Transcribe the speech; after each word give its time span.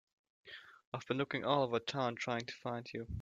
I've 0.95 1.05
been 1.05 1.19
looking 1.19 1.45
all 1.45 1.61
over 1.61 1.77
town 1.79 2.15
trying 2.15 2.47
to 2.47 2.53
find 2.55 2.89
you. 2.91 3.05